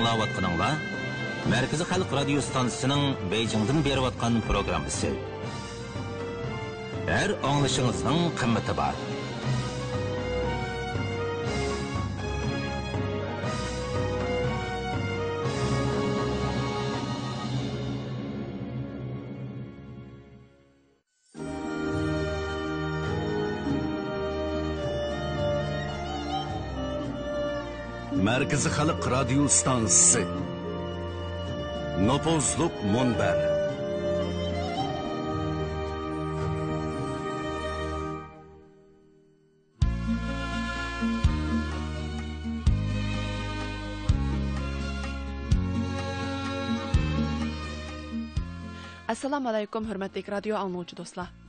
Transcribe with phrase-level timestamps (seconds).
[0.00, 0.68] аңлаватқаныңла
[1.50, 5.10] Мәркізі халық радио станциясының Бейжіңден беріп атқан программасы.
[7.10, 8.96] Әр аңлышыңызның қымметі бар.
[28.30, 30.24] Merkezi Halk Radyo Stansı
[32.00, 33.50] Nopozluk Munber.
[49.08, 51.39] Assalomu alaykum hurmatli radio anglovchi do'stlar.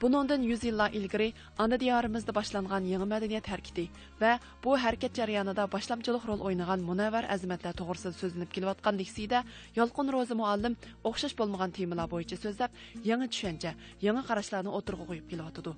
[0.00, 3.84] Bunundan 100 yillar ilgari ana diyorimizda boshlangan yangi madaniyat harakati
[4.20, 9.40] va bu harakat jarayonida boshlamchilik rol o'ynagan munavvar azimatlar to'g'risida so'zlanib kelayotgan leksiyada
[9.78, 10.76] Yolqin Ro'zi muallim
[11.10, 12.70] o'xshash bo'lmagan temalar bo'yicha so'zlab,
[13.10, 13.72] yangi tushuncha,
[14.06, 15.72] yangi qarashlarni o'tirg'a qo'yib kelyotidi.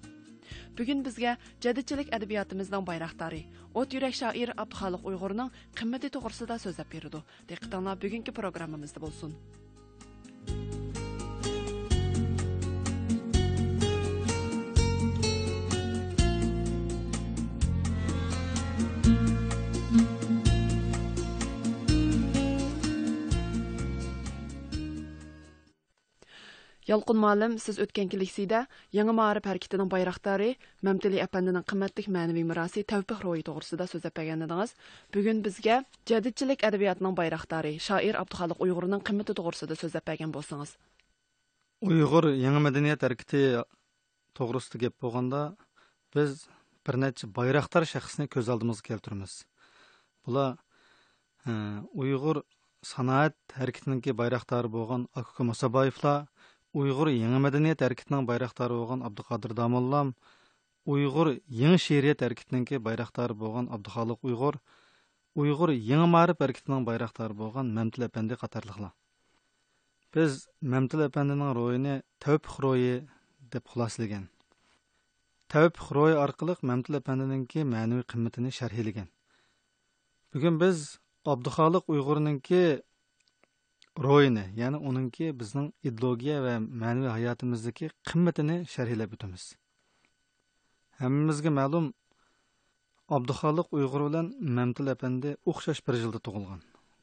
[0.79, 1.33] Bugun bizga
[1.65, 3.43] jadidchilik adabiyotimizning bayroqdori,
[3.81, 7.21] o't yurak shoir Abduxoliq Uyg'urning qimmati to'g'risida so'zlab berdi.
[7.49, 7.97] Diqqatinglar
[9.07, 9.33] bo'lsin.
[26.91, 33.21] Ялқын Малым, сіз өткен келесіде Яңы Маарып әрекетінің байрақтары Мәмтили әпәндінің қымбаттық мәневи мұрасы тәвпіқ
[33.23, 34.43] ройы тоғырсыда сөз әпәген.
[35.15, 35.77] Бүгін бізге
[36.11, 40.75] жәдетчілік әдебиятының байрақтары шаир Абдухалық ұйғырының қымбаты тоғырсыда сөз әпәген болсаңыз.
[41.87, 43.63] Ұйғыр Яңы мәдениет әрекеті
[44.35, 45.55] тоғырсыды кеп болғанда
[46.17, 46.49] біз
[46.83, 46.99] бір
[47.39, 49.45] байрақтар шәқісіне көз алдымыз келтірміз.
[50.27, 50.57] Бұла
[51.47, 52.43] ұйғыр
[52.83, 56.27] sanat hareketininki bayraktarı bolgan Akuka Musabayevla
[56.75, 60.15] Uyghur еңі Medeniyet Erkitinin байрақтары olan Abdülkadir Damullam,
[60.87, 64.55] Uyghur Yeni Şeriyet Erkitininki байрақтары olan Abdülhalik Uyghur,
[65.35, 68.93] Uyghur Yeni Marif Erkitinin байрақтары olan Memtil Efendi Katarlıqla.
[70.15, 73.03] Biz Memtil Efendi'nin royini Tevpik royi
[73.53, 74.29] deb xuloslagan
[75.53, 76.95] tavbih ro'yi orqali mamtil
[77.75, 79.09] ma'naviy qimmatini sharhlagan
[80.35, 80.79] bugun biz
[81.33, 82.63] abduxoliq uyg'urninki
[83.99, 89.45] ro'yini ya'ni uningki bizning ideologiya va ma'naviy hayotimizdagi qimmatini sharhlab o'tamiz.
[91.01, 91.87] Hammamizga ma'lum
[93.17, 94.27] abduxoliq uyg'ur bilan
[94.59, 96.61] mamtil apandi o'xshash bir yilda tug'ilgan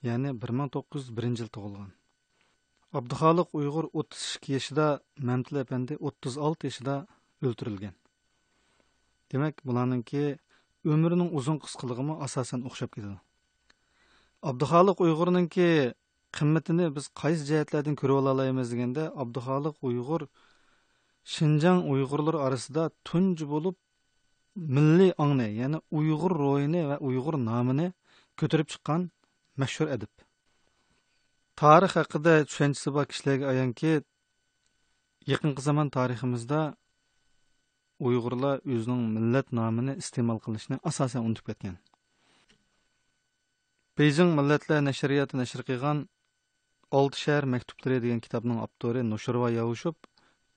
[0.08, 1.92] ya'ni bir ming to'qqiz yuz birinchi yil tug'ilgan.
[2.98, 4.88] Abduxoliq uyg'ur o'ttiz ikki yoshida
[5.30, 6.96] mamtil apandi o'ttiz olti yoshida
[7.46, 7.96] o'ltirilgan
[9.32, 10.24] demak bularninki
[10.94, 13.18] umrining uzun qisqaligimi asosan o'xshab ketadi.
[14.50, 15.70] Abduxoliq uyg'urninki
[16.36, 20.22] qimmatini biz qaysi jihatlardan ko'rib olaymiz deganda abduxoliq uyg'ur
[21.36, 23.76] shinjang uyg'urlar orasida tunji bo'lib
[24.76, 27.88] milliy ongni ya'ni uyg'ur ro'yini va uyg'ur nomini
[28.40, 29.02] ko'tarib chiqqan
[29.62, 30.12] mashhur adib.
[31.62, 33.94] Tarix haqida tushunchasi bor kishilarga ayonki
[35.32, 36.62] yaqinqi zamon tariximizda
[38.08, 41.76] uyg'urlar o'zining millat nomini iste'mol qilishni asosan unutib ketgan.
[43.98, 45.98] Bejing millatlar nashriyati nashr qilgan
[46.92, 49.96] olti shahar maktublari degan kitobning avtori nushrva yavushub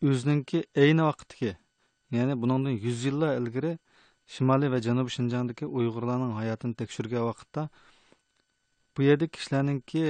[0.09, 1.53] o'zininki ayni vaqtdagi
[2.17, 3.73] ya'ni buningdan yuz yillar ilgari
[4.35, 7.69] shimoliy va janubiy shinjongdagi uyg'urlarning hayotini tekshirgan vaqtda
[8.95, 10.05] bu yerda kishilarninki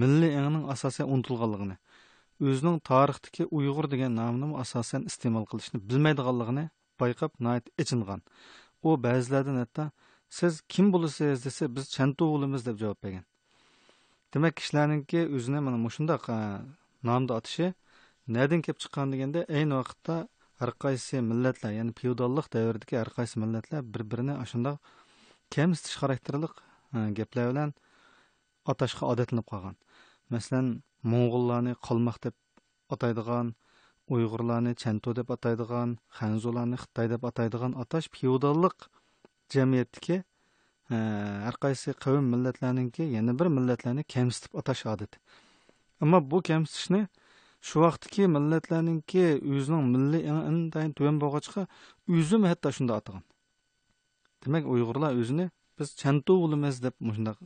[0.00, 1.76] milliy angning asosan unutilganligini
[2.48, 6.64] o'zining tarixdagi uyg'ur degan nomini asosan iste'mol qilishni bilmaydiganligini
[7.00, 7.32] payqab
[7.82, 8.20] ichingan
[8.86, 9.90] u ba'zilardan hatto
[10.38, 11.44] siz kim bo'lasiz?
[11.44, 12.24] desa biz chantu
[12.68, 13.24] deb javob bergan.
[14.36, 16.26] Demak kishilarniki o'zini mana mushundoq
[17.08, 17.66] nomni atishi
[18.36, 20.16] nadan kelib chiqqan deganda ayni vaqtda
[20.60, 24.76] har qaysi millatlar ya'ni feodallik davridagi har qaysi millatlar bir birini shundoq
[25.54, 26.54] kamsitish xarakterlik
[27.18, 27.70] gaplar bilan
[28.72, 29.76] atashga odatlanib qolgan.
[30.34, 30.66] Masalan
[31.12, 32.36] mo'ng'ullarni qolmoq deb
[32.94, 33.54] ataydigan
[34.14, 38.78] uyg'urlarni chanto deb ataydigan xanzularni xitoy deb ataydigan atash feodallik
[39.54, 40.16] jamiyatdagi
[40.90, 45.18] har qaysi qavm millatlarninki yana bir millatlarni kamsitib atash odati
[46.02, 47.00] ammo bu kamsitishni
[47.68, 49.24] shu vaqtdagi millatlarninki
[49.54, 50.22] o'zining milliy
[50.52, 51.66] intayin tuvan bo'lg'achqa
[52.18, 53.24] o'zim hatto shunda atagan
[54.44, 57.38] demak uyg'urlar o'zini biz chantu bo'lamiz deb shundaq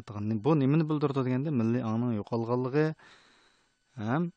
[0.00, 2.86] atagan bu nimani bildirdi deganda milliy ongning yo'qolganligi
[4.04, 4.30] ham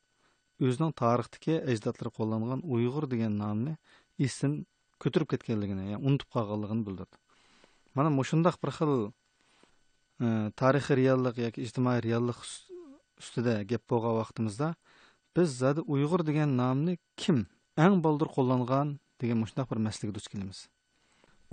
[0.66, 3.74] o'zining tarixdagi ajdodlari qo'llangan uyg'ur degan nomni
[4.28, 4.54] esdan
[5.04, 7.18] ko'tirib ketganligini ya'ni unutib qolganligini bildirdi.
[7.98, 8.92] Mana mushundoq bir xil
[10.26, 10.28] e,
[10.62, 12.40] tarixiy reallik yoki ijtimoiy reallik
[13.22, 14.68] ustida gap bo'lgan vaqtimizda
[15.36, 17.40] biz zadi uyg'ur degan nomni kim
[17.86, 20.60] eng boldir qo'llangan degan mushundoq bir masalaga duch kelamiz.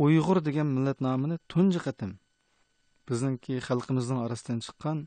[0.05, 2.13] Uyg'ur degan millat nomini tunji qatim
[3.09, 4.99] bizningki xalqimizning orasidan chiqqan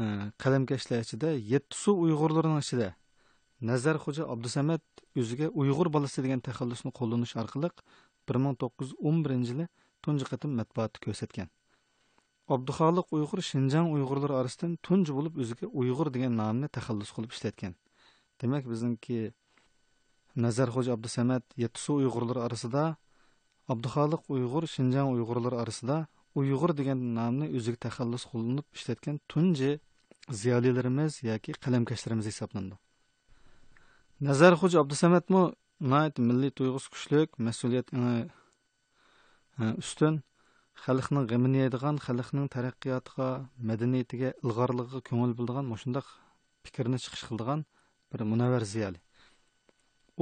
[0.00, 0.04] e,
[0.42, 2.88] qalamkashlar ichida yetti suv uyg'urlarining ichida
[3.70, 4.84] nazar xo'ja abdusamad
[5.20, 7.70] o'ziga uyg'ur bolasi degan taxallusni qo'llanish orqali
[8.28, 9.66] bir ming to'qqiz yuz o'n birinchi yili
[10.08, 11.48] tunji qatim matbuotda ko'rsatgan.
[12.56, 17.74] Abduxoliq uyg'ur shinjang uyg'urlari orasidan tunji bo'lib o'ziga uyg'ur degan nomni taxallus qilib ishlatgan.
[18.40, 19.18] Demak bizningki
[20.44, 21.96] nazarxo'ja abdusamad yetti suv
[22.48, 22.84] orasida
[23.72, 25.96] abduxoliq uyg'ur shinjang uyg'urlari orasida
[26.40, 29.70] uyg'ur degan nomni o'ziga taxallus qilinib ishlatgan tunji
[30.40, 32.76] ziyolilarimiz yoki qalamkashlarimiz hisoblanadi
[34.28, 35.42] nazarxo'ja abdusamadmi
[36.28, 37.88] milliy tuyg'usi kuchlik mas'uliyat
[39.58, 40.22] ustun
[40.84, 43.28] xalqning g'amini yeydigan xalqning taraqqiyotiga
[43.70, 46.10] madaniyatiga ilg'orligiga ko'ngil bildigan shundoq
[46.66, 47.64] fikrni chiqish qildigan
[48.12, 49.00] bir munavvar ziyoli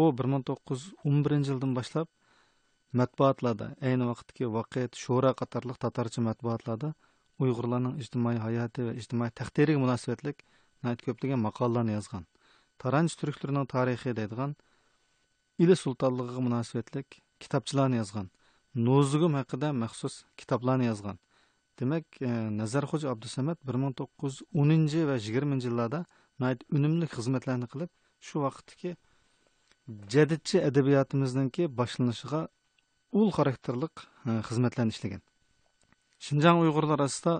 [0.01, 2.09] u bir ming to'qqiz yuz o'n birinchi yildan boshlab
[3.01, 6.95] matbuotlarda ayni vaqtdagi vaqit shura qatorliq tatarcha matbuotlarda
[7.45, 9.85] uyg'urlarning ijtimoiy hayoti va ijtimoiy taqdiriga
[11.09, 12.25] ko'plagan maqolalarni yozgan
[12.85, 14.57] taranch turklarining tarixi deydigan
[15.59, 15.77] ili
[18.77, 21.17] nuzugum haqida maxsus kitoblarni yozgan.
[21.81, 22.29] Demak e,
[22.61, 26.01] nazarxo'ja abdusamad bir ming to'qqiz yuz o'ninchi va yigirmanchi yillarda
[26.77, 27.91] unumli xizmatlarni qilib
[28.27, 28.91] shu vaqtdagi
[30.15, 32.41] jadidchi adabiyotimizniki boshlanishiga
[33.19, 33.95] ul xarakterlik
[34.29, 35.23] e, xizmatlarni ishlagan.
[36.25, 37.35] Shinjang uyg'urlar orasida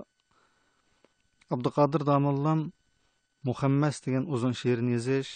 [1.53, 2.59] abduqodir domullam
[3.49, 5.31] muhammas degan uzun she'rini yozish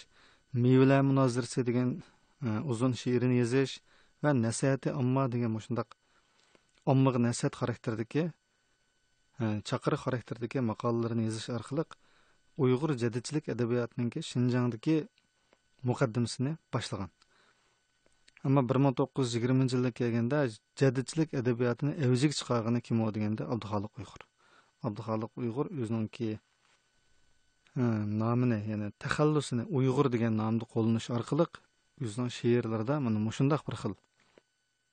[0.64, 1.90] mevalar munozirasi degan
[2.48, 3.74] e, uzun she'rini yozish
[4.24, 5.90] va nasihati ammo degan shundoq
[6.92, 8.24] ommaga nasihat xarakterdagi
[9.42, 11.86] e, chaqiriq xarakterdagi maqolalarni yozish orqali
[12.64, 14.98] uyg'ur jadidchilik adabiyotininki shinjongdagi
[15.90, 17.10] muqaddimasini boshlagan
[18.46, 20.38] ammo bir ming to'qqiz yuz yigirmanchi yilga kelganda
[20.82, 24.22] jadidchilik adabiyotini avjiga chiqargani kim u deganda abduxoliq uyg'ur
[24.88, 26.30] abduxoliq uyg'ur o'ziningki
[28.22, 31.46] nomini ya'ni taxallusini uyg'ur degan nomni qo'llanish orqali
[32.06, 33.94] o'zining she'rlarida mana shundoq bir xil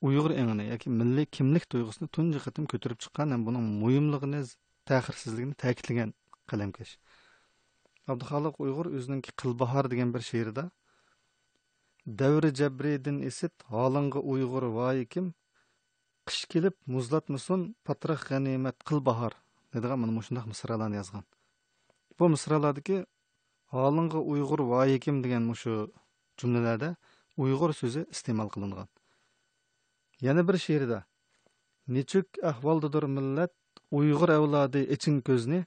[0.07, 4.43] uyg'ur engini yoki milliy kimlik tuyg'usini tunji qatim ko'tarib chiqqan ham buning muhimligini
[4.91, 6.11] taxirsizligini ta'kidlagan
[6.51, 6.93] qalamkash.
[8.13, 10.65] Abduxoliq uyg'ur o'zining qilbahor degan bir she'rida
[12.23, 15.27] davri jabridin esit holingga uyg'ur voyi kim?
[16.29, 19.33] Qish kelib muzlatmasin patrax g'animat qilbahor
[19.73, 21.25] deydigan mana shundoq misralarni yozgan.
[22.19, 22.99] Bu misralardagi
[23.75, 25.17] holingga uyg'ur voyi kim?
[25.25, 25.75] degan shu
[26.41, 26.91] jumlalarda
[27.45, 28.89] uyg'ur so'zi iste'mol qilingan.
[30.21, 31.05] Yana bir she'rida.
[31.89, 33.55] Nechuk ahvoldadir millat
[33.99, 35.61] uyg'ur avlodi ichin ko'zni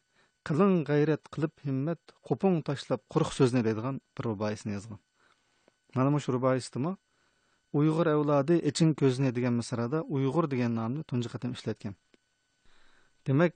[0.47, 4.99] qiling g'ayrat qilib himmat qo'pung tashlab quruq so'zni deydigan bir ruboisini yozgan.
[5.95, 6.93] Mana shu ruboisdimi
[7.79, 11.95] uyg'ur avlodi ichin ko'zni degan misrada uyg'ur degan nomni tunji qatim ishlatgan.
[13.27, 13.53] Demak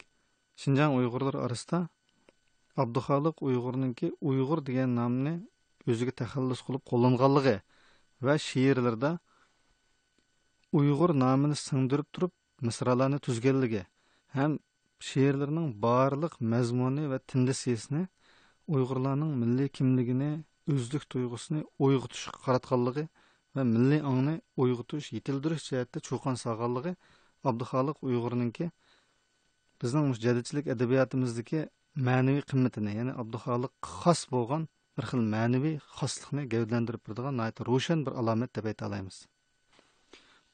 [0.62, 1.80] shinjang uyg'urlar orasida
[2.84, 5.34] abduxoliq uyg'urninki uyg'ur degan nomni
[5.92, 7.58] o'ziga taxallus qilib qo'llanganligi
[8.26, 9.12] va she'rlarda
[10.80, 12.34] uyg'ur nomini singdirib turib
[12.68, 13.84] misralarni tuzganligi
[14.38, 14.56] ham
[15.08, 18.02] she'rlarning barliq mazmuni va tendensiyasini
[18.76, 20.32] uyg'urlarning milliy kimligini
[20.74, 23.04] o'zlik tuyg'usini uyg'otishga qaratganligi
[23.56, 26.94] va milliy ongni uyg'otish yetildirish jihatda cho'qon solganligi
[27.52, 28.68] abduxoliq uyg'urningki
[29.84, 31.62] bizning jadidchilik adabiyotimizdagi
[32.10, 34.68] ma'naviy qimmatini ya'ni abduxoliq xos bo'lgan
[34.98, 39.18] bir xil ma'naviy xoslikni gavdlantirib turadigan ro'shan bir alomat deb ayta olamiz.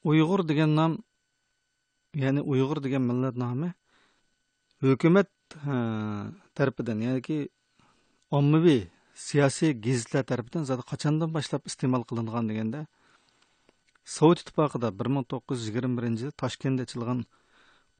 [0.09, 0.93] Uyg'ur degan nom
[2.23, 3.69] ya'ni uyg'ur degan millat nomi
[4.81, 5.29] hukumat
[6.57, 7.37] tarafidan ya'niki
[8.39, 8.81] ommaviy
[9.27, 12.81] siyosiy gazetlar tarafidan zati qachondan boshlab iste'mol qilingan deganda
[14.15, 17.19] sovet ittifoqida bir ming to'qqiz yuz yigirma birinchi yil toshkentda ochilgan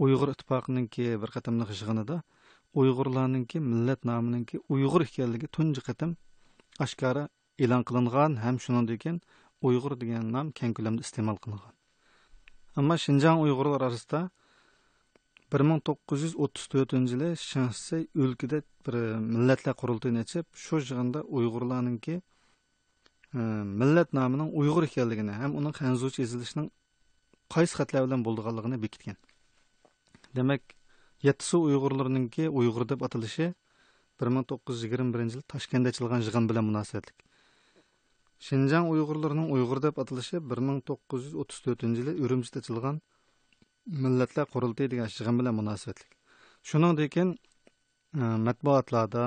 [0.04, 2.18] uyg'ur ittifoqininki bir qatimliq yig'inida
[2.82, 6.16] uyg'urlarninki millat nomininki uyg'ur ekanligi tunji qatim
[6.86, 7.24] oshkora
[7.64, 8.40] e'lon qilingan.
[8.44, 9.04] Ham shuningdek
[9.68, 11.74] uyg'ur degan nom keng ko'lamda iste'mol qilingan.
[12.80, 14.20] Ammo shinjang uyg'urlar orasida
[15.52, 20.80] bir ming to'qqiz yuz o'ttiz to'rtinchi yili shansi o'lkada bir e, millatlar qurultayini ochib shu
[20.80, 22.16] yig'inda uyg'urlarninki
[23.40, 23.42] e,
[23.82, 26.70] millat nomining uyg'ur ekanligini ham uning hanzucha yozilishining
[27.56, 29.18] qaysi xatlar bilan bo'lganligini bekitgan.
[30.38, 30.64] Demak
[31.28, 33.48] yettisi uyg'urlarninki uyg'ur deb atalishi
[34.22, 37.31] bir ming to'qqiz yuz yigirma birinchi yil toshkentda ochilgan yig'in bilan munosabatli
[38.48, 42.98] shinjang uyg'urlarining uyg'ur deb atalishi bir ming to'qqiz yuz o'ttiz to'rtinchi yili urumchida ochilgan
[44.04, 46.06] millatlar qurultiyi degan shig'im bilan munosabatli
[46.70, 47.16] shuningdek
[48.48, 49.26] matbuotlarda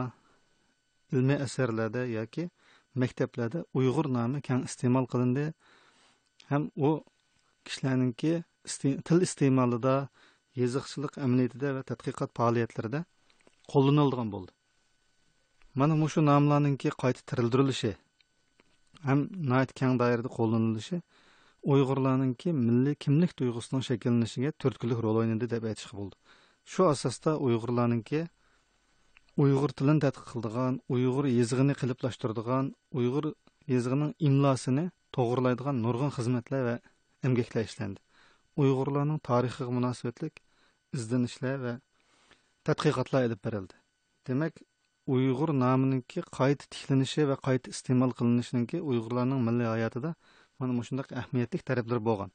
[1.14, 2.44] ilmiy asarlarda yoki
[3.02, 5.46] maktablarda uyg'ur nomi keng iste'mol qilindi.
[6.50, 6.90] Ham u
[7.66, 8.32] kishilarninki
[9.08, 9.94] til iste'molida
[10.60, 13.00] yeziqchilik amaliyotida va tadqiqot faoliyatlarida
[13.72, 14.52] qo'llaniladigan bo'ldi.
[15.78, 17.92] Mana shu nomlarninki qayta tirildirilishi
[19.08, 19.20] ham
[19.80, 21.00] keng doirada qo'llanilishi
[21.74, 26.16] uyg'urlarninki milliy kimlik tuyg'usining shakllanishiga turtkilik rol o'ynadi deb aytishga bo'ldi.
[26.72, 28.20] Shu asosda uyg'urlarninki
[29.44, 33.30] uyg'ur tilini tadqiq qiladigan uyg'ur yezig'ini qiliplashtiradigan uyg'ur
[33.74, 34.84] yezig'ining imlosini
[35.16, 36.76] to'g'irlaydigan nurg'un xizmatlar va
[37.28, 38.00] emgaklar ishlandi.
[38.62, 40.44] Uyg'urlarning tarixiga munosabatlik
[40.98, 41.74] izlanishlar va
[42.68, 43.80] tadqiqotlar ilib berildi
[44.28, 44.60] demak
[45.06, 50.14] uyg'ur nomininki qayta tiklanishi va qayta iste'mol qilinishiniki uyg'urlarning milliy hayotida
[50.58, 52.30] mana shunday ahamiyatli taraflar bo'lgan.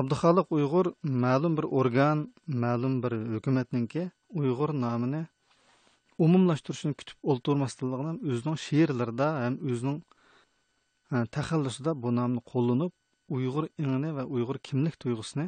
[0.00, 0.86] Abduxoliq uyg'ur
[1.24, 2.18] ma'lum bir organ
[2.64, 4.02] ma'lum bir hukumatninki
[4.40, 5.22] uyg'ur nomini
[6.24, 9.98] umumlashtirishni kutib o'ltirmasdanligini o'zining she'rlarida ham o'zining
[11.36, 12.92] taxallusida bu nomni qo'llanib
[13.36, 15.46] uyg'ur ingini va uyg'ur kimlik tuyg'usini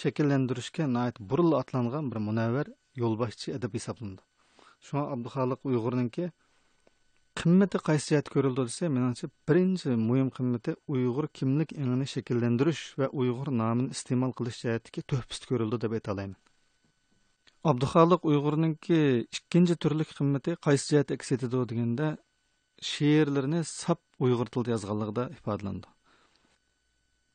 [0.00, 0.84] shakllantirishga
[1.30, 2.66] buril atlangan bir munavvar
[3.02, 4.22] yo'lboshchi adab hisoblanadi
[4.86, 6.24] shunga abduxoliq uyg'urninki
[7.40, 13.48] qimmati qaysi jihat ko'rildi desa menimcha birinchi muhim qimmati uyg'ur kimlik ingini shakllantirish va uyg'ur
[13.62, 16.38] nomini iste'mol qilish jihatdagi to'hpist ko'rildi deb aytalayman
[17.70, 19.00] abduxoliq uyg'urninki
[19.38, 22.08] ikkinchi turlik qimmati qaysi jihat aks etadi deganda
[22.92, 25.24] she'rlarini sap uyg'ur tilida yozganligida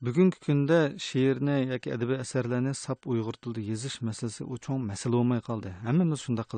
[0.06, 5.42] bugungi kunda she'rni yoki adabiy asarlarni sap uyg'ur tilida yozish masalasi u cho'ng masala bo'lmay
[5.50, 6.50] qoldi hammamiz shundoq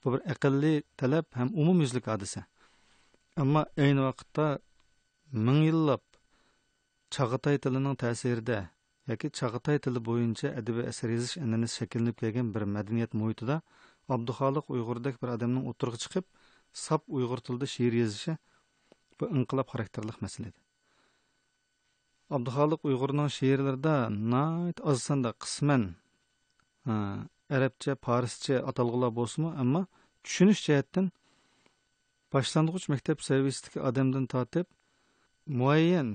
[0.00, 2.40] bu bir aqlli talab ham umumyuzlik hodisa
[3.42, 4.46] ammo ayni vaqtda
[5.46, 6.02] ming yillab
[7.14, 8.58] chag'atay tilining ta'sirida
[9.10, 13.56] yoki chag'atay tili bo'yicha adabiy asar yozish an'anasi shakllanib kelgan bir madaniyat muhitida
[14.16, 16.26] abduxoliq uyg'urdek bir odamning o'tirg'i chiqib
[16.84, 18.36] sap uyg'ur tilida she'r yozishi
[19.20, 20.60] bu inqilob xarakterli masala edi.
[22.36, 23.94] Abduxoliq uyg'urning she'rlarida
[24.90, 25.82] oz sanda qisman
[27.56, 29.50] arabcha farscha atalg'ular bo'lsinmi?
[29.62, 29.82] Ammo
[30.24, 31.06] tushunish jihatdan
[32.32, 34.66] boshlang'ich maktab saviyasidagi odamdan tortib
[35.60, 36.08] muayyan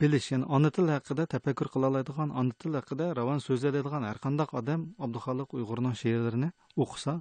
[0.00, 4.48] bilish ya'ni ona til haqida tafakkur qila oladigan ona til haqida ravon so'zlaydigan har qanday
[4.60, 6.50] odam abduxoliq uyg'urning she'rlarini
[6.82, 7.14] o'qisa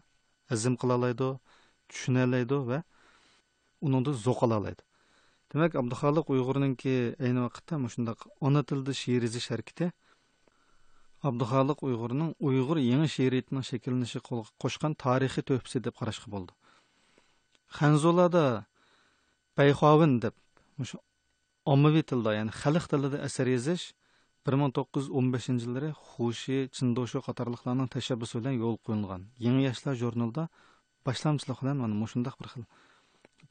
[0.53, 0.95] azm qila
[1.89, 2.79] tushuna oladi va
[3.85, 4.81] uningda zo'q ola oladi.
[5.51, 8.61] Demak abduxoliq uyg'urninki ayni vaqtda shundoq ona
[11.29, 14.19] abduxoliq uyg'urning uyg'ur yangi she'riyatining shakllanishi
[14.63, 16.53] qo'shgan tarixiy to'hpisi deb qarashga bo'ldi
[17.79, 18.45] hanzulada
[19.57, 20.35] bayxovin deb
[20.91, 20.97] shu
[21.73, 23.85] ommaviy tilda ya'ni xalq tilida asar yozish
[24.45, 29.63] bir ming to'qqiz yuz o'n beshinchi yillari xushi chindoshu qatorliqlarning tashabbusi bilan yo'l qo'yilgan yangi
[29.69, 30.43] yoshlar jurnalida
[31.07, 31.95] boshlamchilik bilan mana
[32.41, 32.63] bir xil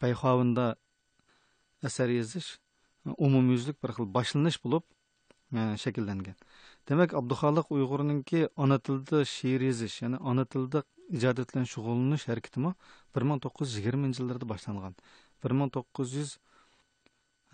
[0.02, 0.66] bayxovinda
[1.88, 2.08] asar
[3.26, 3.90] umumyuzlik bir
[6.88, 10.82] demak abduxoliq uyg'urninki ona tilida she'r yozish ya'ni ona tilida
[11.18, 12.72] ijodiyat bilan shug'ullanish harakatimi
[13.14, 14.94] bir ming to'qqiz yuz yigirmanchi yillarda boshlangan
[15.44, 16.30] bir ming to'qqiz yuz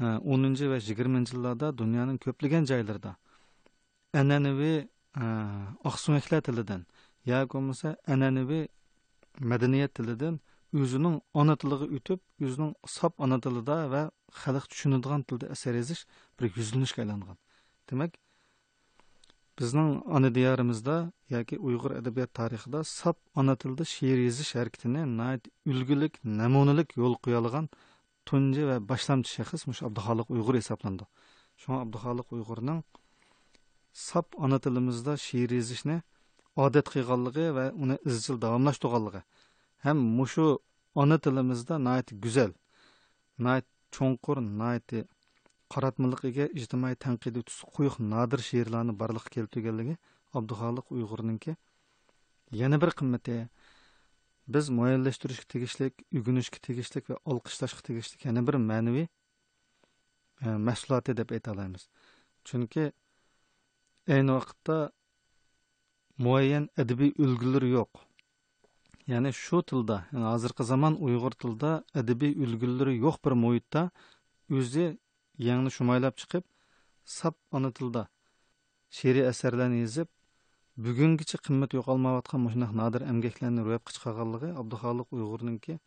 [0.03, 3.13] e, o'ninchi va yigirmanchi yillarda dunyoning ko'plagan joylarida
[4.21, 4.79] an'anaviy
[5.23, 5.25] e,
[5.91, 6.83] oqsumaklar tilidan
[7.31, 8.65] yo bo'lmasa an'anaviy
[9.53, 10.41] madaniyat tilidan
[10.83, 14.03] o'zining ona tiliga o'tib o'zining sof ona tilida va
[14.43, 16.03] xalq tushunadigan tilda asar yozish
[16.39, 17.39] bir yuzlanishga aylangan.
[17.91, 18.13] Demak
[19.59, 20.97] bizning ona diyorimizda
[21.35, 25.03] yoki uyg'ur adabiyot tarixida sap ona tilida she'r yozish harakatini
[25.73, 27.67] ulgulik namunalik yo'l qo'ya olgan
[28.29, 31.05] tunji va boshlamchi shaxs mush abduxoliq uyg'ur hisoblandi.
[31.61, 32.81] Shunga abduxoliq uyg'urning
[34.07, 35.97] sap ona tilimizda she'r yozishni
[36.65, 39.23] odat qilganligi va uni izchil davomlashtirganligi
[39.85, 40.47] ham mushu
[41.03, 41.75] ona tilimizda
[42.25, 42.53] go'zal
[43.97, 44.99] cho'nqur qaratmaliq
[45.75, 49.97] ega ijtimoiy tanqidiy tusi quyuq nodir she'rlarni barliqqa keltirganligi
[50.39, 51.57] abduxoliq uyg'urninki
[52.53, 53.49] yana bir qimmati.
[54.49, 59.09] Biz muayyanlashtirishga tegishlik ugunishga tegishlik va olqishlashga tegishlik yana bir ma'naviy
[60.45, 61.89] e, mahsuloti deb ayta olamiz.
[62.45, 62.93] Chunki
[64.09, 64.77] ayni vaqtda
[66.19, 67.91] muayyan adabiy ulgular yo'q.
[69.11, 73.91] Ya'ni shu tilda yani hozirgi zamon uyg'ur tilida adabiy ulgulari yo'q bir muhitda
[74.59, 74.87] o'zi
[75.49, 76.45] yangni shumaylab chiqib
[77.17, 78.03] sap ona tilda
[78.99, 80.09] she'riy asarlarni yozib
[80.87, 85.79] bugungacha qimmat yo'qolmayotgan shundoq nodir amgaklarni ro'yobga chiqarganligi abduxoliq uyg'urninki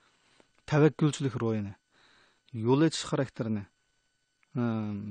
[0.72, 1.74] tavakkulchilik ro'yini
[2.66, 3.64] yo'l etish xarakterini
[4.60, 4.62] e,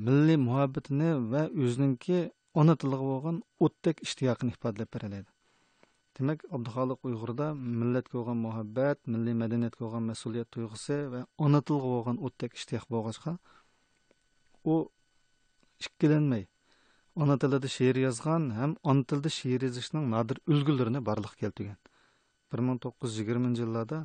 [0.06, 2.18] milliy muhabbatini va o'zininki
[2.60, 5.20] ona tiliga bo'lgan o'tdek ishtiyoqini ifodalab beradi.
[6.18, 7.46] Demak abduxoliq uyg'urda
[7.80, 13.36] millatga bo'lgan muhabbat milliy madaniyatga bo'lgan mas'uliyat tuyg'usi va ona tilga bo'lgan o'tdek ishtiyoq bo'lg'achqa
[14.72, 14.74] u
[15.86, 16.44] ikkilanmay
[17.22, 21.78] ona tilida she'r yozgan ham ona tilida she'r yozishning nodir ulgularini barliq keltirgan.
[22.50, 23.98] Bir ming to'qqiz yuz yigirmanchi yillarda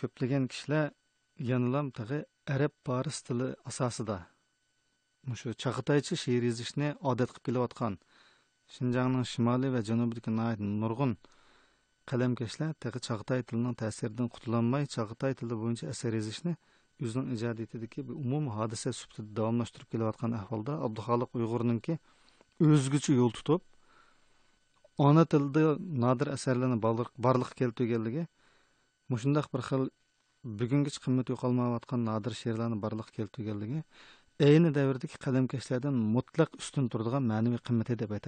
[0.00, 0.90] ko'plagan kishilar
[1.50, 2.18] yanalam tag'i
[2.54, 4.18] arab faris tili asosida
[5.40, 7.98] shu chag'ataychi she'r yozishni odat qilib kelayotgan
[8.76, 11.12] shinjongning shimoliy va janubidagi nurg'un
[12.10, 16.54] qalamkashlar tag'i chag'atay tilining ta'siridan qutulolmay chag'atay tili bo'yicha asar yozishni
[17.04, 21.98] o'zining ijodiyatidagi umum hodisa sifatida davomlashtirib kelayotgan ahvolda abduxoliq uyg'urninki
[22.68, 23.62] o'zgucha yo'l tutib
[25.08, 26.78] ona tilida nodir asarlarni
[27.26, 28.26] barliq keltirganligi
[29.14, 29.86] mushundoq bir xil
[30.62, 33.84] bugungacha qimmat yo'qolmayotgan nodir she'rlarni barliq keltirganligi
[34.50, 38.20] ayni davrdagi qalamkashlardan mutlaq ustun turadigan ma'naviy qimmati deb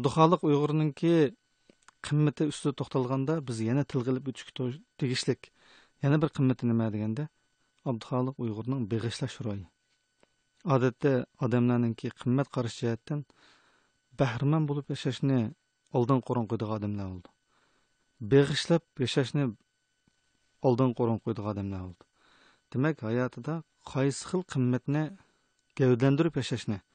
[0.00, 1.12] дұхалық ұйғырының ке
[2.06, 4.52] қымметі үсті тоқталғанда біз ені тілгіліп үтшік
[5.00, 5.50] тегішлік.
[6.00, 7.26] Ені бір қымметі неме дегенде,
[7.84, 9.64] абдұхалық ұйғырының бейгішлі шырай.
[10.64, 13.26] Адетте адамларының ке қыммет қарыш жәттен
[14.16, 15.52] бәрмен болып ешешіне
[15.92, 17.32] олдан қорын құйдығы адамлар олды.
[18.20, 19.50] Бейгішліп ешешіне
[20.62, 22.08] олдан қорын құйдығы адамлар олды.
[22.72, 25.10] Демек, айатыда қайсықыл қымметіне
[25.76, 26.80] гәудендіріп ешешіне–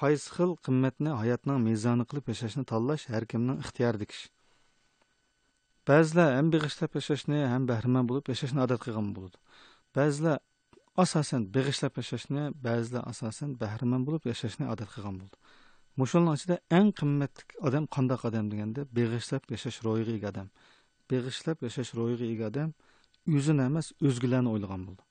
[0.00, 4.24] qaysi xil qimmatni hayotning mezoni qilib yashashni tanlash har kimning ixtiyoridagi ish
[5.88, 9.36] ba'zilar ham beg'ishlab yashashni ham bahramand bo'lib yashashni odat qilgan bo'ladi
[9.96, 10.36] ba'zilar
[11.04, 15.36] asosan beg'ishlab yashashni ba'zilar asosan bahramand bo'lib yashashni odat qilgan bo'ldi
[16.00, 20.48] mushulni ichida eng qimmatli odam qandoq odam deganda beg'ishlab yashash ro'yiga ega odam
[21.10, 22.70] beg'ishlab yashash ro'yiga ega odam
[23.36, 25.02] o'zini emas o'zgalarni o'ylagan bo'ldi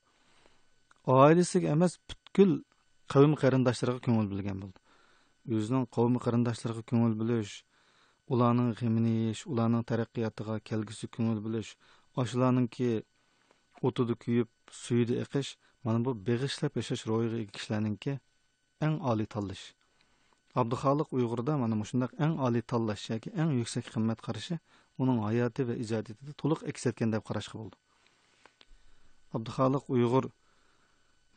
[1.19, 2.51] oilasiga emas butkul
[3.13, 4.79] qavm qarindoshlariga ko'ngil bilgan bo'ldi.
[5.57, 7.53] O'zining qavmi qarindoshlariga ko'ngil bilish
[8.33, 11.71] ularning g'imini yeyish ularning taraqqiyotiga kelgusi ko'ngil bilish
[12.31, 12.89] shularninki
[13.87, 14.49] o'tida kuyib
[14.83, 15.49] suyida iqish
[15.85, 18.13] mana bu beg'ishlab yashash ro'yiga ega kishilarninki
[18.87, 19.65] eng oliy tanlash.
[20.61, 24.59] Abduxoliq uyg'urda mana shundaq eng oliy tanlash yoki eng yuksak qimmat qarashi
[25.03, 27.77] uning hayoti va ijodiyatida to'liq aks etgan deb qarashga bo'ldi.
[29.37, 30.31] Abduxoliq uyg'ur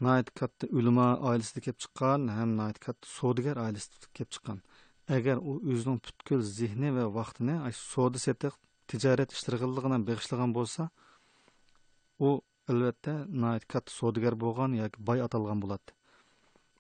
[0.07, 4.59] nayt katta ulamo oilasida kelib chiqqan ham nayt katta savdogar oilasida kelib chiqqan.
[5.17, 8.55] Agar u o'zining butkul zehni va vaqtini savdo setiq
[8.91, 10.83] tijorat ishlariga beg'ishlagan bo'lsa
[12.27, 12.29] u
[12.71, 15.91] albatta nayt katta savdogar bo'lgan yoki boy atalgan bo'ladi.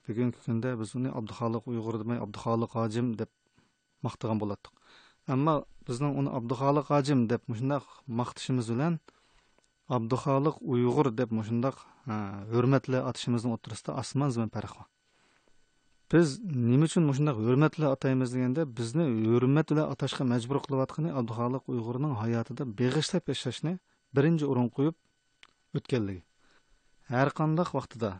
[0.06, 3.30] Bugungi kunda biz uni abduxoliq uyg'ur demay abduxoliq hojim deb
[4.06, 4.74] maqtagan bo'lardik
[5.34, 5.54] ammo
[5.88, 7.86] bizning uni abduxoliq hojim deb shundoq
[8.20, 8.94] maqtashimiz bilan
[9.96, 11.76] abduxoliq uyg'ur deb shundoq
[12.52, 14.88] hurmatli atishimizni o'rtasida osmon zamin farq bor
[16.12, 16.38] biz
[16.70, 22.62] nima uchun shundoq hurmatli ataymiz deganda bizni hurmat bilan atashga majbur qilayotgani abduxoliq uyg'urning hayotida
[22.78, 23.74] beg'ishlab yashashni
[24.16, 24.96] birinchi o'rin qo'yib
[25.78, 26.22] o'tganligi.
[27.12, 28.10] Har qandoq vaqtida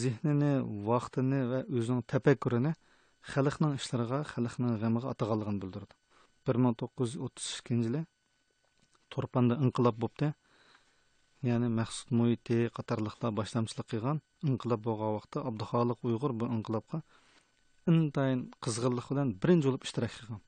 [0.00, 0.52] zehnini
[0.90, 2.72] vaqtini va o'zining tafakkurini
[3.32, 3.72] xalqning
[5.62, 5.94] bildirdi.
[6.46, 8.02] Bir ming to'qqiz yuz o'ttiz ikkinchi yili
[9.14, 10.28] turpanda инқилоб bo'libdi
[11.48, 14.18] ya'ni maqsud Муйти qatorliqlar башламчилик qilgan
[14.50, 17.02] Инқилоб bo'lgan vaqtda Абдухолиқ uyg'ur bu инқилобга
[17.92, 20.40] intayin қизғинлик билан birinchi bo'lib ishtirok qilgan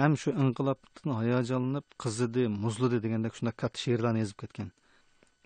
[0.00, 4.70] ham shu инқилобдан hayajonlanib qizidi музлиди degandek шундай katta шеърларни yozib ketgan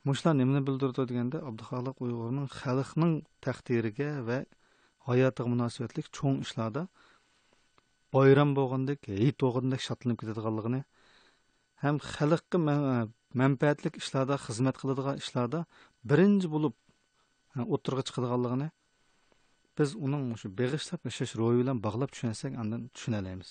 [0.09, 3.14] mushlar nimani билдирди дегенде Абдухолиқ uyg'urning xalqning
[3.47, 4.38] taqdiriga va
[5.09, 6.83] hayotiga munosabatli cho'ng ishlarda
[8.16, 10.81] bayram bo'lgandek hayit bo'lgandek shodlanib ketadiganligini
[11.85, 12.77] ham xalqqa e,
[13.42, 15.61] manfaatlik ishlarda xizmat qiladigan ishlarda
[16.11, 16.75] birinchi bo'lib
[17.57, 18.68] e, o'tirg'a chiqadiganligini
[19.79, 23.51] biz uning shu beg'ishlab yashash ro'yi bilan bog'lab tushunsak andan tushunalaymiz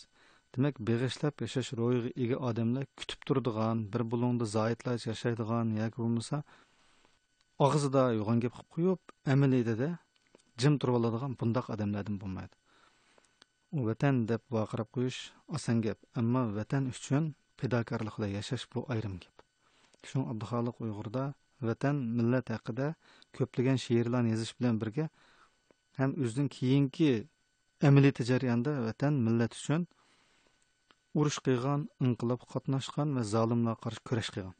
[0.56, 6.44] demak beg'ishlab yashash ro'yiga ega odamlar kutib turadigan bir bulungda zoidlarcha yashaydigan yoki bo'lmasa
[7.67, 9.89] og'zida yo'g'on gap qilib qo'yib amaliyatida
[10.62, 12.56] jim turib oladigan bundoq odamlardan bo'lmaydi.
[13.89, 15.20] Vatan deb baqirib qo'yish
[15.58, 17.30] oson gap ammo vatan uchun
[17.62, 19.36] fidokorlikda yashash bu ayrim gap.
[20.10, 21.24] Shu abduxoliq uyg'urda
[21.69, 22.88] vatan millat haqida
[23.38, 25.06] ko'plagan she'rlarni yozish bilan birga
[26.00, 27.12] ham o'zining keyingi
[27.89, 29.82] amaliyot jarayonida vatan millat uchun
[31.19, 34.56] urush qilgan inqilob qatnashgan va zolimlarga qarshi kurash qilgan.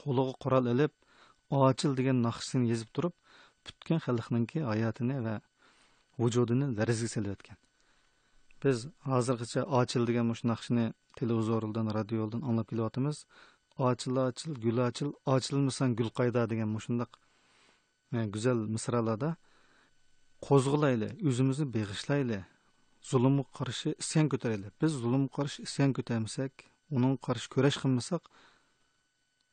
[0.00, 0.92] Qo'liga qurol ilib
[1.64, 3.14] ochil degan naqshini yezib turib
[3.66, 5.34] butgan xalqninki hayotini va
[6.22, 7.58] vujudini larzga solayotgan
[8.64, 10.84] biz hozirgacha ochil degan shu naqshni
[11.20, 13.16] televizordan radiodan anglab kelyapmiz
[13.88, 17.10] ochil ochil gul ochil ochilmasan gul qayda degan mushundoq
[18.34, 19.30] go'zal misralarda
[20.46, 22.40] qo'zg'alayli o'zimizni beg'ishlayli
[23.10, 26.52] zulmga qarshi isyon ko'taraylik biz zulmga qarshi isyon ko'tarmasak
[26.96, 28.22] uning qarshi kurash qilmasak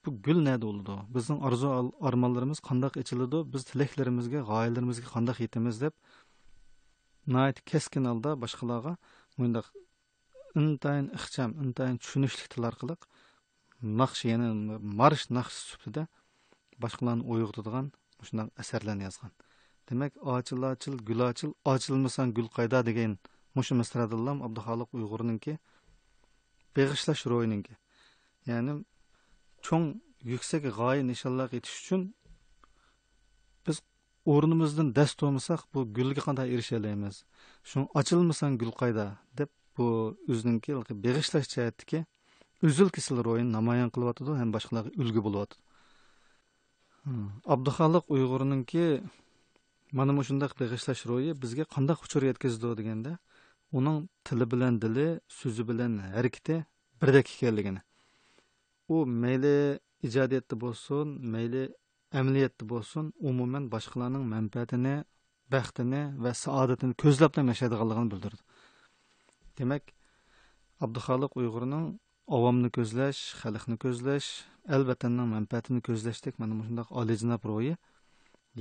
[0.06, 1.68] bu gul nada bo'ladi bizning orzu
[2.10, 5.94] armonlarimiz qandoq ichiladi biz tilaklarimizga g'oyalarimizga qandoq yetamiz deb
[7.72, 8.94] keskin holda boshqalarga
[10.60, 12.96] intayin ixcham intayin tushunishlik til orqali
[14.02, 14.50] naqsh ya'ni
[15.00, 16.04] marsh naqsh sifatida
[16.84, 17.88] boshqalarni uyg'otadigan
[18.28, 19.32] shundoq asarlarni yozgan.
[19.88, 23.18] Demak ochil ochil gul ochil ochilmasan gul qayda degan
[23.56, 25.54] mushu misradillam abduxoliq uyg'urninki
[26.76, 27.74] beg'ishlash ro'yininki.
[28.50, 28.74] Ya'ni
[29.66, 29.88] cho'ng
[30.34, 32.02] yuksak g'oya nishonlarga yetish uchun
[33.66, 33.78] biz
[34.34, 37.16] o'rnimizdan dast to'masak bu gulga qanday erisha olamiz
[37.70, 39.06] shu ochilmasan gul qayda
[39.40, 39.88] deb bu
[40.32, 40.72] o'ziniki
[41.06, 42.00] beg'ishlash jihatdagi
[42.68, 45.62] uzil kesil ro'yini namoyon qilyotidi ham boshqalarga ulgu bo'lyotidi
[47.04, 47.28] hmm.
[47.54, 48.86] abduxoliq uyg'urninki
[49.98, 53.14] mana bu shundaq beg'ishlash ro'yi bizga qandoq uchur yetkazdi deganda
[53.78, 55.08] uning tili bilan dili
[55.40, 56.56] so'zi bilan harakati
[57.02, 57.82] birdek ekanligini.
[58.94, 61.64] U mayli ijodiyatda bo'lsin mayli
[62.20, 64.96] amaliyotda bo'lsin umuman boshqalarning manfaatini
[65.54, 68.42] baxtini va saodatini ko'zlab yashaydiganligini bildirdi.
[69.62, 69.94] Demak
[70.86, 71.86] abduxoliq uyg'urning
[72.38, 74.30] avomni ko'zlash xalqni ko'zlash
[74.76, 77.76] el vatanning manfaatini ko'zlashdek mana shundoq oliyjanob ro'yi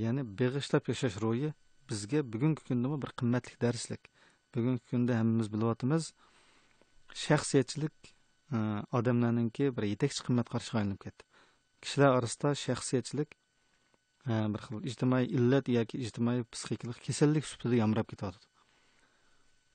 [0.03, 1.51] ya'ni beg'ishlab yashash ro'yi
[1.89, 4.09] bizga bugungi kunda bir qimmatli darslik.
[4.55, 6.11] Bugungi kunda hammamiz bilyapmiz
[7.23, 7.95] shaxsiyatchilik
[8.55, 8.57] e,
[8.99, 11.27] odamlarninki bir yetakchi qimmat qarshiga aylanib ketdi.
[11.83, 13.35] Kishilar orasida shaxsiyatchilik
[14.29, 18.50] e, bir xil ijtimoiy illat yoki ijtimoiy psixikalik kasallik sifatida yamrab ketyapti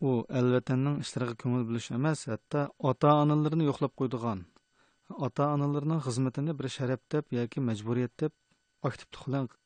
[0.00, 4.42] u al vatanning ishlariga ko'ngil bo'lish emas hatto ota onalarni yo'qlab qo'ydigan
[5.26, 8.32] ota onalarning xizmatini bir sharaf deb yoki majburiyat deb
[8.88, 9.08] aktiv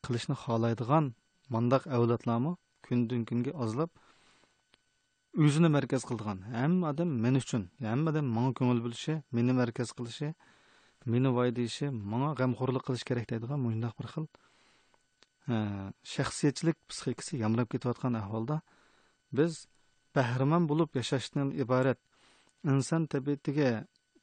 [0.05, 1.14] qilishni xohlaydigan
[1.55, 2.53] mandaq avlodlarmi
[2.87, 3.90] kundan kunga ozlab
[5.45, 6.38] o'zini markaz qildigan.
[6.61, 10.29] Hamma odam men uchun hamma odam manga ko'ngil bo'lishi meni markaz qilishi
[11.12, 14.27] meni voy deyishi manga g'amxo'rlik qilish kerak deydigan bundoq bir xil
[16.14, 18.57] shaxsiyatchilik psixikasi yamrab ketayotgan ahvolda
[19.38, 19.53] biz
[20.16, 21.99] bahramand bo'lib yashashdan iborat.
[22.73, 23.70] Inson tabiatiga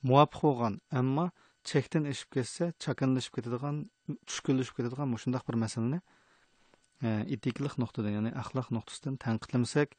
[0.03, 1.25] muvofiq bo'lgan ammo
[1.69, 3.75] chekdan ishib ketsa chakinlashib ketadigan
[4.29, 5.99] tushkunlashib ketadigan shundoq bir masalani
[7.07, 9.97] e, etiklik nuqtadan ya'ni axloq nuqtasidan tanqidlamasak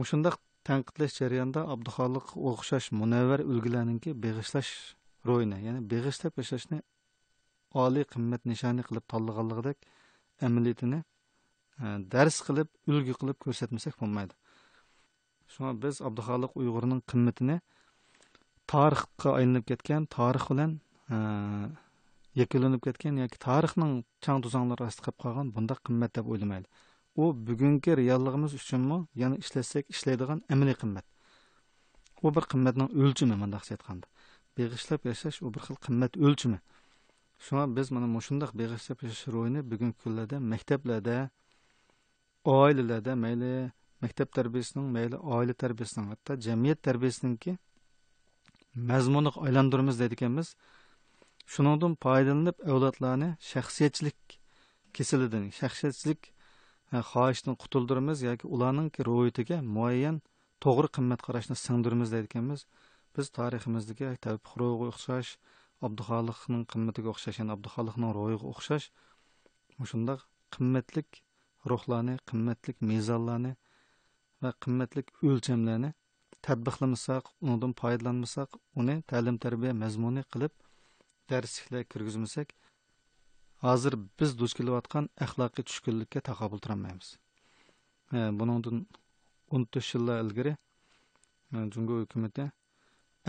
[0.00, 0.36] mushundoq
[0.68, 4.72] tanqidlash jarayonida abduxoliq o'xshash munavvar ulgularninki beg'ishlash
[5.28, 6.78] ro'yini ya'ni beg'ishlab yashashni
[7.84, 9.78] oliy qimmat nishoni qilib tanlaganligidek
[10.48, 11.00] amaliyatini
[11.82, 14.34] e, dars qilib ulgu qilib ko'rsatmasak bo'lmaydi.
[15.54, 17.56] Shunga biz abduxoliq uyg'urning qimmatini
[18.72, 20.72] tarixga aylanib ketgan tarix bilan
[22.40, 23.92] yakunlanib ketgan yoki tarixning
[24.24, 26.66] chang tuzanlari ostida qolib qolgan bundaq qimmat deb o'ylamaydi
[27.22, 31.06] u bugungi realligimiz uchunmi yana ishlatsak ishlaydigan amaliy qimmat
[32.24, 34.06] u bir qimmatning o'lchimi mundaqcha aytganda
[34.56, 36.58] beg'ishlab yashash u bir xil qimmat o'lchimi
[37.46, 41.16] shunga biz mana mushundoq beg'ishlab yashash ro'yini bugungi kunlarda maktablarda
[42.58, 43.54] oilalarda mayli
[44.04, 47.56] maktab tarbiyasining mayli oila tarbiyasining hatto jamiyat tarbiyasiningki
[48.90, 50.48] mazmuniga aylantiramiz deydiganmiz
[51.54, 54.38] shuningdan foydalanib avlodlarni shaxsiyatchilik
[54.98, 56.30] kesilidan shaxsiyatchilik
[56.94, 60.16] e, xohishdan qutuldiramiz yoki ularning ro'yitiga muayyan
[60.64, 62.56] to'g'ri qimmat qarashni singdiramiz deydi
[63.16, 65.30] biz tariximizdagi tavfiqro'ga o'xshash
[65.86, 68.86] abduxoliqning qimmatiga o'xshash ya'ni abduxoliqning ro'yiga o'xshash
[69.90, 70.24] shundoq
[70.56, 71.20] qimmatlik
[71.72, 73.52] ruhlarni qimmatlik mezonlarni
[74.44, 75.90] va qimmatlik o'lchamlarni
[76.46, 80.54] tadbiqlamasak undan foydalanmasak uni ta'lim tarbiya mazmuni qilib
[81.32, 82.52] darsliklar kirgizmasak
[83.66, 87.08] hozir biz duch kelayotgan axloqiy tushkunlikka taqobil turolmaymiz
[88.16, 88.84] e, buningdan
[89.54, 92.50] o'n to'rt yillar ilgari e, jungo hukumati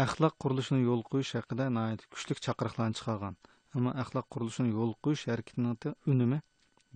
[0.04, 1.65] axloq qurilishini yo'l qo'yish haqida
[2.13, 3.36] kuchli chaqiriqlarni chiqargan.
[3.75, 6.39] Ammo axloq qurilishini yo'l qo'yish harakatini unumi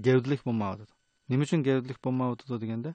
[0.07, 0.93] gavdalik bo'lmayotdi
[1.31, 2.91] nima uchun gavdalik bo'lmayotdi deganda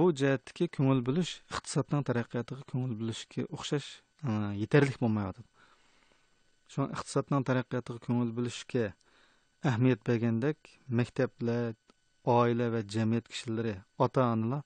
[0.00, 3.88] bu jihatdagi ko'ngil bo'lish iqtisodning taraqqiyotiga ko'ngil bo'lishga o'xshash
[4.28, 4.30] e,
[4.62, 5.44] yetarli bo'lmayotdi
[6.72, 8.84] shu iqtisodning taraqqiyotiga ko'ngil bo'lishga
[9.70, 10.58] ahamiyat bergandek
[11.00, 11.74] maktablar
[12.36, 13.74] oila va jamiyat kishilari
[14.06, 14.62] ota onalar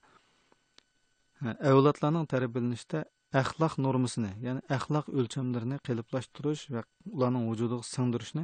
[1.71, 3.03] avlodlarning tarbiyalanishida
[3.41, 6.83] axloq normasini ya'ni axloq o'lchamlarini qiliblashtirish va
[7.15, 8.43] ularning vujudiga singdirishni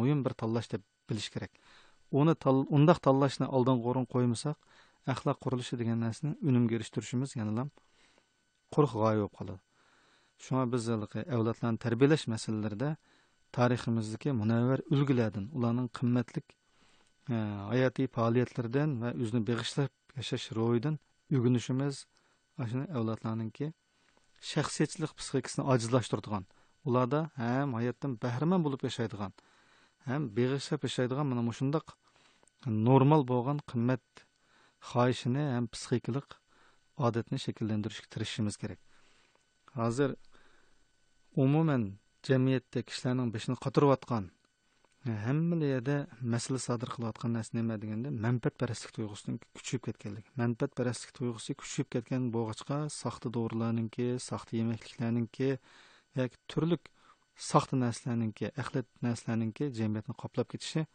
[0.00, 1.52] muhim bir tanlash deb bilish kerak.
[2.20, 2.34] Uni
[2.78, 4.56] undaq tanlashni oldinga o'rin qo'ymasak
[5.12, 7.64] axloq qurilishi degan narsani unumga erishtirishimiz yana
[8.74, 9.60] quruq g'oya bo'lib qoladi.
[10.44, 12.90] Shunga biz avlodlarni tarbiyalash masalalarida
[13.56, 16.46] tariximizdagi munavvar ulgulardan ularning qimmatlik
[17.32, 17.34] e,
[17.72, 20.98] hayotiy faoliyatlardan va o'zini beg'ishlab yashash ro'yidan
[21.36, 22.04] o'rganishimiz
[22.70, 23.72] shuni avlodlarninki
[24.52, 26.44] shaxsiyatchilik psixikasini ojizlashtiradigan
[26.88, 29.32] ularda ham hayotdan bahramand bo'lib yashaydigan
[30.08, 31.86] ham beg'ishlab yashaydigan mana shundoq
[32.88, 34.27] normal bo'lgan qimmat
[34.90, 36.38] xohishini ham psixikalik
[37.06, 38.80] odatni shakllantirishga tirishishimiz kerak.
[39.78, 40.14] Hozir
[41.44, 41.84] umuman
[42.28, 44.24] jamiyatda kishilarning beshini qotirayotgan
[45.06, 45.96] e, hamma yerda
[46.34, 50.28] masala sodir qilayotgan narsa nima deganda manfaatparastlik tuyg'usining kuchayib ketganligi.
[50.42, 55.50] Manfaatparastlik tuyg'usi kuchayib ketgan bo'lg'achqa soxta dorilarninki soxta yemakliklarninki
[56.20, 56.78] yoki turli
[57.50, 60.86] soxta narsalarninki axlat narsalarninki jamiyatni qoplab ketishi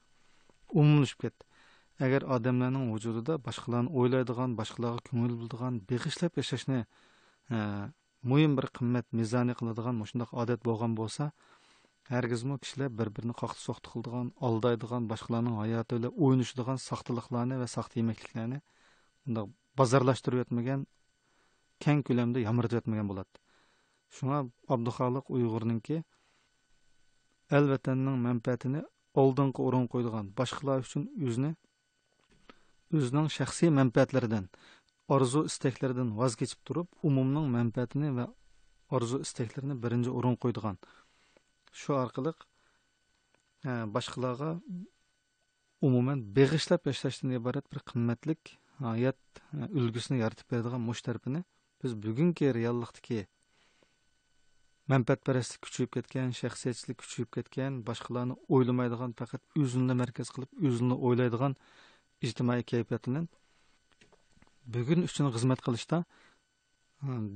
[0.82, 1.44] umumlashib ketdi.
[2.00, 6.80] Agar odamlarning vujudida boshqalarni o'ylaydigan boshqalarga ko'ngil biladigan beg'ishlab yashashni
[8.32, 11.32] muhim bir qimmat mezoni qiladigan shundoq odat bo'lgan bo'lsa
[12.10, 18.00] hargizmi kishilar bir birini qoqti so'qti qiladigan aldaydigan boshqalarning hayoti bilan o'ynashadigan soxtaliklarni va soxta
[18.02, 18.60] yemakliklarni
[19.26, 19.48] bundoq
[19.82, 20.88] bozorlashtirib yotmagan
[21.86, 23.44] keng ko'lamda yomg'irib yotmagan bo'ladi
[24.18, 24.40] shunga
[24.76, 25.98] abduxoliq uyg'urningki
[27.58, 28.82] al vatanning manfaatini
[29.24, 31.52] oldingi o'rin qo'ydigan boshqalar uchun o'zini
[32.98, 34.46] o'zining shaxsiy manfaatlaridan
[35.16, 38.26] orzu istaklaridan voz kechib turib umumning manfaatini va
[38.96, 40.78] orzu istaklarini birinchi o'rin qo'ydigan.
[41.80, 42.34] Shu orqali
[43.96, 44.50] boshqalarga
[45.88, 49.42] umuman beg'ishlab yashashdan iborat bir qimmatlik hayot
[49.80, 51.44] ulgusini yaratib beradigan mush tarafini
[51.84, 53.22] biz bugungi reallikdagi
[54.94, 61.58] manfaatparastlik kuchayib ketgan shaxsiyatchilik kuchayib ketgan boshqalarni o'ylamaydigan faqat o'zini markaz qilib o'zini o'ylaydigan
[62.26, 63.26] ijtimoiy kayfiyat bilan
[64.74, 65.98] bugun uchun xizmat qilishda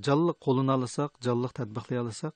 [0.07, 2.33] jonliq qo'lini olsak jonliq tadbiqlay olsak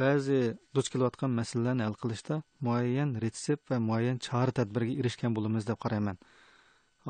[0.00, 0.38] ba'zi
[0.76, 2.34] duch kelayotgan masalalarni hal qilishda
[2.66, 6.16] muayyan retsept va muayyan chora tadbirga erishgan bo'lamiz deb qarayman.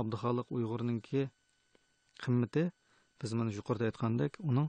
[0.01, 1.21] Abduxoliq uyg'urninki
[2.23, 2.65] qimmati
[3.21, 4.69] biz mana yuqorida aytgandek uning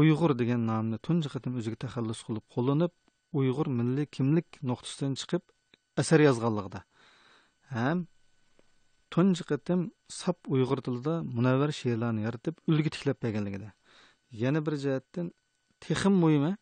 [0.00, 2.92] uyg'ur degan nomni tunji qatim o'ziga taxallus qilib qo'llanib
[3.40, 5.42] uyg'ur milliy kimlik nuqtasidan chiqib
[6.02, 6.80] asar yozganligida
[7.76, 7.98] ham
[9.14, 9.80] tunji qitim
[10.20, 13.68] sap uyg'ur tilida munavvar she'rlarni yaratib ulgi tiklab berganligida.
[14.42, 15.26] Yana bir jihatdan
[15.84, 16.52] texim muhimi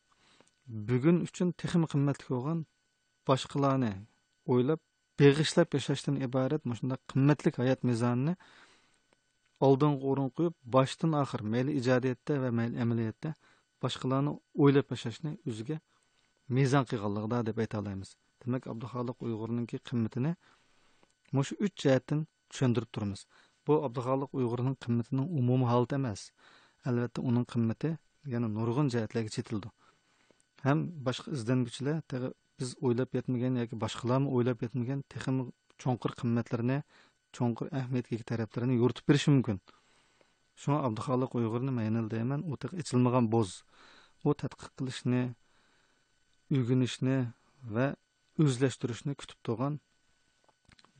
[0.91, 2.59] bugun uchun texim qimmatli bo'lgan
[3.29, 3.93] boshqalarni
[4.53, 4.81] o'ylab
[5.21, 8.35] beg'ishlab yashashdan iborat mana shunday qimmatli hayot mezonini
[9.67, 13.31] oldingi o'rin qo'yib boshdan oxir mayli ijodiyatda va mayli amaliyotda
[13.83, 14.33] boshqalarni
[14.65, 15.77] o'ylab yashashni o'ziga
[16.59, 18.09] mezon qilganligida deb ayta olamiz.
[18.43, 20.33] Demak abduxoliq uyg'urninki qimmatini
[21.37, 22.21] mushu uch jihatdan
[22.57, 23.27] tushuntirib turamiz
[23.67, 26.27] bu abduxoliq uyg'urning qimmatining umumiy holati emas
[26.91, 27.93] albatta uning qimmati
[28.35, 29.73] yana nurg'un jihatlarga chetildi
[30.67, 31.97] ham boshqa izlanguchilar
[32.61, 35.43] biz o'ylab yetmagan yoki boshqalarmi o'ylab yetmagan texmi
[35.83, 36.79] cho'nqir qimmatlarni
[37.39, 39.59] cho'nqir ahamiyatga taraflarini yo'ritib berishi mumkin
[40.63, 41.73] shunga abduxoliq uyg'urni
[42.83, 43.51] ichilmagan bo'z
[44.25, 45.23] u tadqiq qilishni
[46.59, 47.19] o'rganishni
[47.77, 47.87] va
[48.45, 49.79] o'zlashtirishni kutib turgan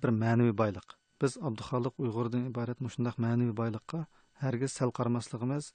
[0.03, 4.01] bir ma'naviy boyliq biz abduxoliq uyg'urdan iborat shundoq ma'naviy boyliqqa
[4.45, 5.73] hargiz sal qaramasligimiz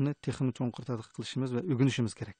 [0.00, 2.38] uni texmi cho'nqir tadqiq qilishimiz va o'rganishimiz kerak.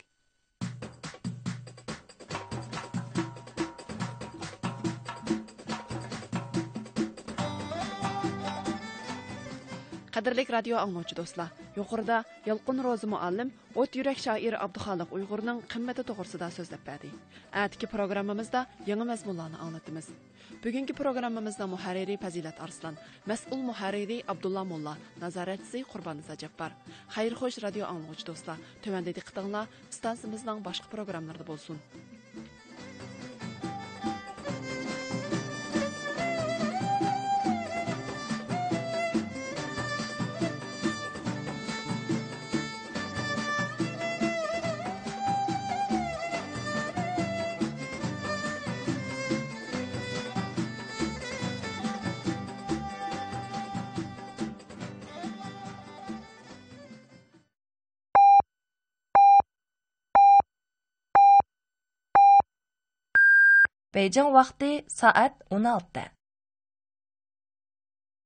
[10.24, 16.48] Қадірлік радио аңлаучы достар, жоқырда Ялқын Розы мұаллим от юрек шаир Абдухалық Уйғурның қимметі тоғырсыда
[16.48, 17.10] сөзләп бәді.
[17.52, 20.08] Әтікі программамызда яңы мәзмұлланы аңлатымыз.
[20.64, 22.96] Бүгінгі программамызда мұхәррири Пәзилет Арслан,
[23.28, 26.72] мәс'ул мұхәррири Абдулла Молла, назаретчісі Құрбан Зәжәппар.
[27.12, 31.76] Хайыр хош радио аңлаучы достар, төмендегі қытыңла ұстазымыздың башқа программаларда болсын.
[63.94, 66.13] Бейжің vaqti soat 16.